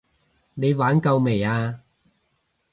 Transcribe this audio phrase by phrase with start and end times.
[0.55, 1.81] 你玩夠未啊？